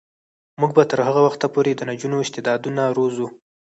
موږ 0.59 0.71
به 0.77 0.83
تر 0.91 0.99
هغه 1.07 1.21
وخته 1.27 1.45
پورې 1.53 1.71
د 1.75 1.81
نجونو 1.89 2.17
استعدادونه 2.25 2.81
روزو. 2.97 3.27